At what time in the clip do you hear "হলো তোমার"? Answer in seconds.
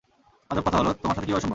0.77-1.15